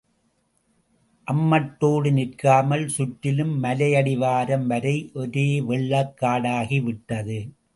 [1.27, 7.39] அம்மட்டோடு நிற்காமல் சுற்றிலும் மலையடிவாரம் வரை ஒரே வெள்ளக்காடாகி விட்டது!